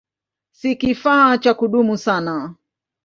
[0.51, 2.55] Si kifaa cha kudumu sana.